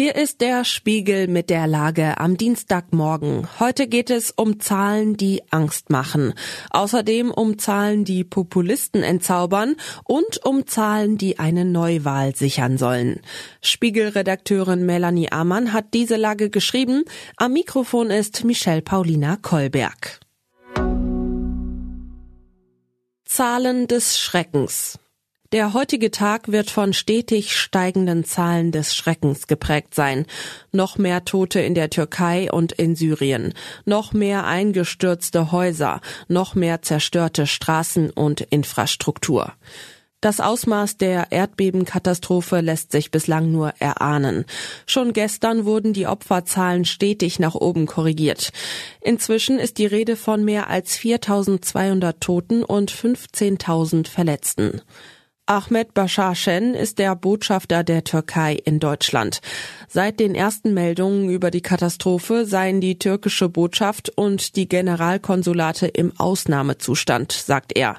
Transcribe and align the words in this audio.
Hier 0.00 0.14
ist 0.14 0.40
der 0.42 0.64
Spiegel 0.64 1.26
mit 1.26 1.50
der 1.50 1.66
Lage 1.66 2.18
am 2.18 2.36
Dienstagmorgen. 2.36 3.48
Heute 3.58 3.88
geht 3.88 4.10
es 4.10 4.30
um 4.30 4.60
Zahlen, 4.60 5.16
die 5.16 5.42
Angst 5.50 5.90
machen. 5.90 6.34
Außerdem 6.70 7.32
um 7.32 7.58
Zahlen, 7.58 8.04
die 8.04 8.22
Populisten 8.22 9.02
entzaubern 9.02 9.74
und 10.04 10.46
um 10.46 10.68
Zahlen, 10.68 11.18
die 11.18 11.40
eine 11.40 11.64
Neuwahl 11.64 12.36
sichern 12.36 12.78
sollen. 12.78 13.22
Spiegelredakteurin 13.60 14.86
Melanie 14.86 15.32
Amann 15.32 15.72
hat 15.72 15.94
diese 15.94 16.14
Lage 16.14 16.48
geschrieben. 16.48 17.02
Am 17.36 17.52
Mikrofon 17.54 18.10
ist 18.12 18.44
Michelle 18.44 18.82
Paulina 18.82 19.34
Kolberg. 19.34 20.20
Zahlen 23.24 23.88
des 23.88 24.16
Schreckens. 24.16 25.00
Der 25.50 25.72
heutige 25.72 26.10
Tag 26.10 26.48
wird 26.48 26.68
von 26.68 26.92
stetig 26.92 27.56
steigenden 27.56 28.22
Zahlen 28.22 28.70
des 28.70 28.94
Schreckens 28.94 29.46
geprägt 29.46 29.94
sein. 29.94 30.26
Noch 30.72 30.98
mehr 30.98 31.24
Tote 31.24 31.60
in 31.60 31.74
der 31.74 31.88
Türkei 31.88 32.52
und 32.52 32.72
in 32.72 32.94
Syrien, 32.94 33.54
noch 33.86 34.12
mehr 34.12 34.44
eingestürzte 34.44 35.50
Häuser, 35.50 36.02
noch 36.28 36.54
mehr 36.54 36.82
zerstörte 36.82 37.46
Straßen 37.46 38.10
und 38.10 38.42
Infrastruktur. 38.42 39.54
Das 40.20 40.40
Ausmaß 40.40 40.98
der 40.98 41.32
Erdbebenkatastrophe 41.32 42.60
lässt 42.60 42.92
sich 42.92 43.10
bislang 43.10 43.50
nur 43.50 43.72
erahnen. 43.78 44.44
Schon 44.84 45.14
gestern 45.14 45.64
wurden 45.64 45.94
die 45.94 46.08
Opferzahlen 46.08 46.84
stetig 46.84 47.38
nach 47.38 47.54
oben 47.54 47.86
korrigiert. 47.86 48.50
Inzwischen 49.00 49.58
ist 49.58 49.78
die 49.78 49.86
Rede 49.86 50.16
von 50.16 50.44
mehr 50.44 50.68
als 50.68 50.98
4200 50.98 52.20
Toten 52.20 52.64
und 52.64 52.92
15.000 52.92 54.08
Verletzten. 54.08 54.82
Ahmed 55.48 55.94
Bashar 55.94 56.34
Shen 56.34 56.74
ist 56.74 56.98
der 56.98 57.16
Botschafter 57.16 57.82
der 57.82 58.04
Türkei 58.04 58.52
in 58.52 58.80
Deutschland. 58.80 59.40
Seit 59.88 60.20
den 60.20 60.34
ersten 60.34 60.74
Meldungen 60.74 61.30
über 61.30 61.50
die 61.50 61.62
Katastrophe 61.62 62.44
seien 62.44 62.82
die 62.82 62.98
türkische 62.98 63.48
Botschaft 63.48 64.12
und 64.14 64.56
die 64.56 64.68
Generalkonsulate 64.68 65.86
im 65.86 66.12
Ausnahmezustand, 66.18 67.32
sagt 67.32 67.74
er. 67.78 67.96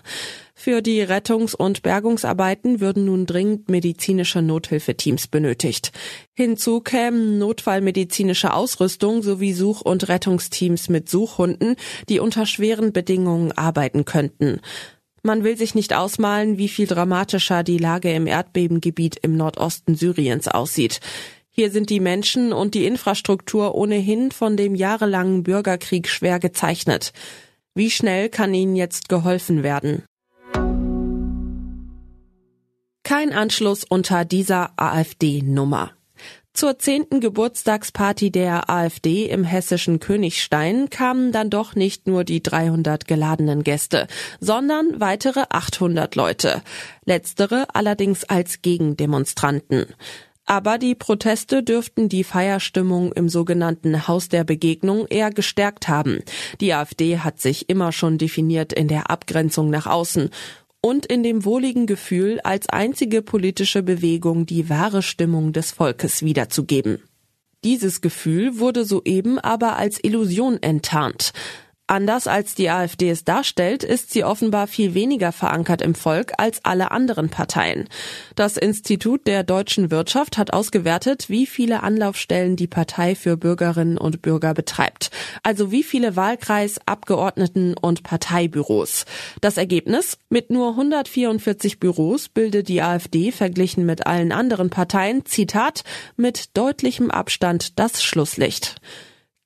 Für 0.54 0.84
die 0.84 1.02
Rettungs- 1.02 1.56
und 1.56 1.82
Bergungsarbeiten 1.82 2.82
würden 2.82 3.06
nun 3.06 3.26
dringend 3.26 3.68
medizinische 3.68 4.44
Nothilfeteams 4.44 5.28
benötigt. 5.28 5.92
Hinzu 6.36 6.82
kämen 6.82 7.40
notfallmedizinische 7.40 8.54
Ausrüstung 8.54 9.24
sowie 9.24 9.54
Such- 9.54 9.82
und 9.82 10.08
Rettungsteams 10.08 10.88
mit 10.88 11.10
Suchhunden, 11.10 11.78
die 12.10 12.20
unter 12.20 12.46
schweren 12.46 12.94
Bedingungen 12.94 13.54
arbeiten 13.54 14.06
könnten. 14.06 14.62
Man 15.24 15.44
will 15.44 15.58
sich 15.58 15.76
nicht 15.76 15.94
ausmalen, 15.94 16.58
wie 16.58 16.70
viel 16.70 16.88
dramatischer 16.88 17.64
die 17.64 17.78
Lage 17.78 18.12
im 18.14 18.28
Erdbebengebiet 18.28 19.18
im 19.22 19.36
Nordosten 19.36 19.96
Syriens 19.96 20.48
aussieht. 20.48 21.00
Hier 21.50 21.72
sind 21.72 21.90
die 21.90 22.00
Menschen 22.00 22.54
und 22.54 22.74
die 22.74 22.86
Infrastruktur 22.86 23.76
ohnehin 23.76 24.32
von 24.32 24.56
dem 24.56 24.76
jahrelangen 24.76 25.44
Bürgerkrieg 25.44 26.08
schwer 26.08 26.40
gezeichnet. 26.40 27.12
Wie 27.76 27.92
schnell 27.92 28.30
kann 28.30 28.54
ihnen 28.54 28.76
jetzt 28.76 29.10
geholfen 29.10 29.64
werden? 29.64 30.04
Kein 33.04 33.34
Anschluss 33.34 33.84
unter 33.84 34.24
dieser 34.24 34.72
AfD-Nummer. 34.78 35.92
Zur 36.54 36.78
zehnten 36.80 37.22
Geburtstagsparty 37.22 38.32
der 38.32 38.70
AfD 38.70 39.26
im 39.26 39.44
hessischen 39.44 40.00
Königstein 40.00 40.90
kamen 40.90 41.32
dann 41.32 41.50
doch 41.50 41.76
nicht 41.76 42.08
nur 42.08 42.24
die 42.24 42.44
300 42.44 43.08
geladenen 43.08 43.64
Gäste, 43.64 44.08
sondern 44.40 45.00
weitere 45.00 45.44
800 45.50 46.16
Leute. 46.16 46.62
Letztere 47.06 47.68
allerdings 47.74 48.26
als 48.26 48.62
Gegendemonstranten. 48.62 49.86
Aber 50.50 50.80
die 50.80 50.96
Proteste 50.96 51.62
dürften 51.62 52.10
die 52.10 52.24
Feierstimmung 52.24 53.14
im 53.14 53.30
sogenannten 53.30 54.08
Haus 54.08 54.30
der 54.30 54.44
Begegnung 54.44 55.06
eher 55.06 55.30
gestärkt 55.30 55.88
haben. 55.88 56.24
Die 56.60 56.74
AfD 56.74 57.20
hat 57.20 57.40
sich 57.40 57.70
immer 57.70 57.92
schon 57.92 58.18
definiert 58.18 58.74
in 58.74 58.88
der 58.88 59.12
Abgrenzung 59.12 59.70
nach 59.70 59.86
außen 59.86 60.32
und 60.82 61.06
in 61.06 61.24
dem 61.24 61.46
wohligen 61.46 61.86
Gefühl, 61.86 62.40
als 62.42 62.70
einzige 62.70 63.22
politische 63.22 63.84
Bewegung 63.84 64.46
die 64.46 64.70
wahre 64.70 65.02
Stimmung 65.02 65.54
des 65.54 65.72
Volkes 65.72 66.24
wiederzugeben. 66.24 67.04
Dieses 67.64 68.00
Gefühl 68.00 68.60
wurde 68.60 68.86
soeben 68.86 69.38
aber 69.38 69.76
als 69.76 70.02
Illusion 70.02 70.62
enttarnt. 70.62 71.34
Anders 71.90 72.28
als 72.28 72.54
die 72.54 72.70
AfD 72.70 73.10
es 73.10 73.24
darstellt, 73.24 73.84
ist 73.84 74.12
sie 74.12 74.24
offenbar 74.24 74.68
viel 74.68 74.94
weniger 74.94 75.32
verankert 75.32 75.82
im 75.82 75.96
Volk 75.96 76.34
als 76.38 76.64
alle 76.64 76.92
anderen 76.92 77.30
Parteien. 77.30 77.90
Das 78.36 78.58
Institut 78.58 79.26
der 79.26 79.44
deutschen 79.44 79.90
Wirtschaft 79.90 80.38
hat 80.38 80.54
ausgewertet, 80.54 81.30
wie 81.30 81.48
viele 81.48 81.82
Anlaufstellen 81.82 82.56
die 82.56 82.68
Partei 82.68 83.16
für 83.16 83.38
Bürgerinnen 83.38 83.98
und 83.98 84.22
Bürger 84.22 84.54
betreibt. 84.54 85.10
Also 85.42 85.72
wie 85.72 85.82
viele 85.82 86.16
Wahlkreis, 86.16 86.80
Abgeordneten 86.86 87.74
und 87.76 88.04
Parteibüros. 88.04 89.06
Das 89.42 89.58
Ergebnis? 89.58 90.20
Mit 90.30 90.52
nur 90.52 90.70
144 90.70 91.80
Büros 91.80 92.30
bildet 92.30 92.68
die 92.68 92.84
AfD 92.84 93.32
verglichen 93.32 93.88
mit 93.88 94.06
allen 94.06 94.32
anderen 94.32 94.70
Parteien, 94.70 95.26
Zitat, 95.26 95.84
mit 96.18 96.56
deutlichem 96.56 97.10
Abstand 97.10 97.80
das 97.80 98.04
Schlusslicht. 98.04 98.80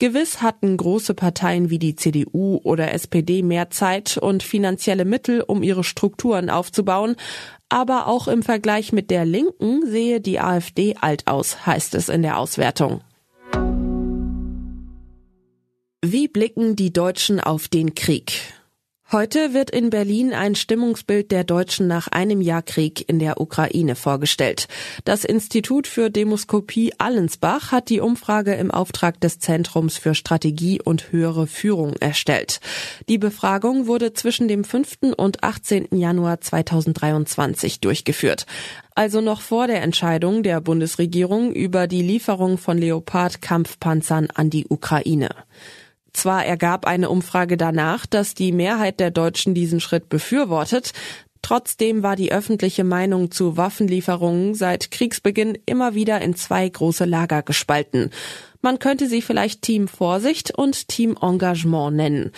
Gewiss 0.04 0.42
hatten 0.42 0.76
große 0.76 1.14
Parteien 1.14 1.70
wie 1.70 1.80
die 1.80 1.96
CDU 1.96 2.60
oder 2.66 2.92
SPD 2.94 3.42
mehr 3.42 3.70
Zeit 3.70 4.18
und 4.18 4.44
finanzielle 4.44 5.06
Mittel, 5.06 5.40
um 5.40 5.64
ihre 5.64 5.86
Strukturen 5.86 6.50
aufzubauen, 6.50 7.16
aber 7.70 8.08
auch 8.08 8.28
im 8.28 8.44
Vergleich 8.44 8.92
mit 8.92 9.10
der 9.10 9.24
Linken 9.24 9.90
sehe 9.90 10.20
die 10.20 10.42
AfD 10.42 10.98
alt 11.00 11.28
aus, 11.28 11.66
heißt 11.66 11.96
es 11.96 12.10
in 12.10 12.22
der 12.22 12.38
Auswertung. 12.38 13.00
Wie 16.02 16.28
blicken 16.28 16.76
die 16.76 16.92
Deutschen 16.92 17.40
auf 17.40 17.70
den 17.70 17.96
Krieg? 17.96 18.34
Heute 19.14 19.54
wird 19.54 19.70
in 19.70 19.92
Berlin 19.92 20.34
ein 20.34 20.56
Stimmungsbild 20.56 21.30
der 21.32 21.44
Deutschen 21.44 21.86
nach 21.86 22.08
einem 22.08 22.42
Jahr 22.42 22.64
Krieg 22.64 23.08
in 23.08 23.20
der 23.20 23.40
Ukraine 23.40 23.96
vorgestellt. 23.96 24.68
Das 25.06 25.24
Institut 25.24 25.86
für 25.86 26.10
Demoskopie 26.10 26.94
Allensbach 26.98 27.72
hat 27.72 27.90
die 27.90 28.00
Umfrage 28.00 28.56
im 28.56 28.72
Auftrag 28.72 29.22
des 29.22 29.38
Zentrums 29.38 30.00
für 30.00 30.16
Strategie 30.16 30.82
und 30.82 31.12
höhere 31.12 31.46
Führung 31.46 31.94
erstellt. 32.00 32.60
Die 33.08 33.20
Befragung 33.20 33.86
wurde 33.86 34.14
zwischen 34.14 34.48
dem 34.48 34.64
5. 34.64 35.14
und 35.16 35.44
18. 35.44 35.90
Januar 35.92 36.42
2023 36.42 37.82
durchgeführt 37.82 38.48
also 38.96 39.22
noch 39.22 39.42
vor 39.42 39.66
der 39.66 39.82
Entscheidung 39.82 40.44
der 40.44 40.62
Bundesregierung 40.62 41.52
über 41.52 41.88
die 41.88 42.04
Lieferung 42.04 42.60
von 42.60 42.78
Leopard-Kampfpanzern 42.78 44.28
an 44.36 44.52
die 44.52 44.68
Ukraine. 44.70 45.30
Zwar 46.14 46.46
ergab 46.46 46.86
eine 46.86 47.10
Umfrage 47.10 47.58
danach, 47.58 48.06
dass 48.06 48.34
die 48.36 48.52
Mehrheit 48.52 49.00
der 49.00 49.12
Deutschen 49.12 49.54
diesen 49.54 49.80
Schritt 49.80 50.10
befürwortet, 50.10 50.94
Trotzdem 51.44 52.04
war 52.04 52.16
die 52.16 52.32
öffentliche 52.32 52.86
Meinung 52.86 53.30
zu 53.30 53.58
Waffenlieferungen 53.58 54.56
seit 54.56 54.92
Kriegsbeginn 54.92 55.58
immer 55.66 55.94
wieder 55.94 56.22
in 56.22 56.36
zwei 56.36 56.68
große 56.68 57.04
Lager 57.04 57.44
gespalten. 57.44 58.12
Man 58.62 58.80
könnte 58.80 59.08
sie 59.08 59.22
vielleicht 59.22 59.62
Team 59.62 59.90
Vorsicht 59.90 60.58
und 60.58 60.88
Team 60.88 61.18
Engagement 61.22 61.98
nennen. 61.98 62.32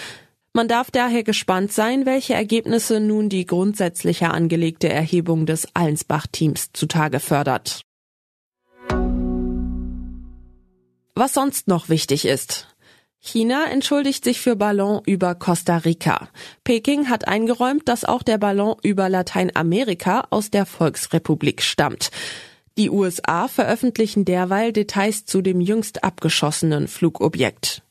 Man 0.53 0.68
darf 0.68 0.90
daher 0.90 1.24
gespannt 1.24 1.72
sein, 1.72 2.07
welche 2.07 2.34
Ergebnisse 2.34 3.00
nun 3.00 3.30
die 3.30 3.46
grundsätzlicher 3.46 4.34
angelegte 4.34 4.90
Erhebung 4.90 5.46
des 5.46 5.68
Allensbach-Teams 5.75 6.72
zutage 6.74 7.19
fördert. 7.19 7.81
Was 11.13 11.34
sonst 11.34 11.68
noch 11.68 11.90
wichtig 11.90 12.25
ist. 12.25 12.75
China 13.25 13.66
entschuldigt 13.72 14.24
sich 14.24 14.40
für 14.40 14.56
Ballon 14.56 15.02
über 15.08 15.34
Costa 15.34 15.78
Rica. 15.78 16.30
Peking 16.63 17.09
hat 17.09 17.28
eingeräumt, 17.28 17.90
dass 17.90 18.06
auch 18.06 18.22
der 18.22 18.38
Ballon 18.38 18.75
über 18.84 19.09
Lateinamerika 19.09 20.28
aus 20.30 20.52
der 20.52 20.68
Volksrepublik 20.68 21.63
stammt. 21.63 22.12
Die 22.78 22.91
USA 22.91 23.48
veröffentlichen 23.48 24.25
derweil 24.25 24.74
Details 24.74 25.25
zu 25.25 25.42
dem 25.42 25.60
jüngst 25.60 26.04
abgeschossenen 26.04 26.88
Flugobjekt. 26.88 27.81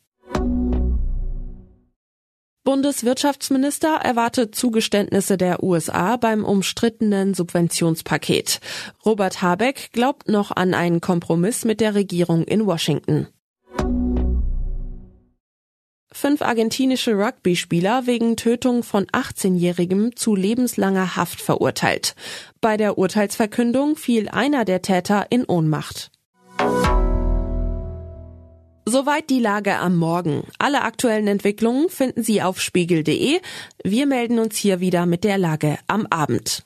Bundeswirtschaftsminister 2.62 3.96
erwartet 3.96 4.54
Zugeständnisse 4.54 5.36
der 5.36 5.64
USA 5.64 6.16
beim 6.16 6.44
umstrittenen 6.44 7.34
Subventionspaket. 7.34 8.60
Robert 9.04 9.42
Habeck 9.42 9.90
glaubt 9.92 10.28
noch 10.28 10.52
an 10.52 10.74
einen 10.74 11.00
Kompromiss 11.00 11.64
mit 11.64 11.80
der 11.80 11.96
Regierung 11.96 12.44
in 12.44 12.66
Washington 12.66 13.26
fünf 16.14 16.40
argentinische 16.40 17.18
Rugby-Spieler 17.18 18.06
wegen 18.06 18.36
Tötung 18.36 18.82
von 18.82 19.04
18-Jährigem 19.06 20.16
zu 20.16 20.34
lebenslanger 20.34 21.16
Haft 21.16 21.40
verurteilt. 21.40 22.14
Bei 22.60 22.76
der 22.76 22.96
Urteilsverkündung 22.96 23.96
fiel 23.96 24.28
einer 24.28 24.64
der 24.64 24.80
Täter 24.80 25.26
in 25.28 25.44
Ohnmacht. 25.44 26.10
Soweit 28.86 29.28
die 29.28 29.40
Lage 29.40 29.78
am 29.78 29.96
Morgen. 29.96 30.44
Alle 30.58 30.82
aktuellen 30.82 31.26
Entwicklungen 31.26 31.88
finden 31.88 32.22
Sie 32.22 32.42
auf 32.42 32.60
spiegel.de. 32.60 33.40
Wir 33.82 34.06
melden 34.06 34.38
uns 34.38 34.56
hier 34.56 34.80
wieder 34.80 35.06
mit 35.06 35.24
der 35.24 35.36
Lage 35.36 35.78
am 35.88 36.06
Abend. 36.06 36.64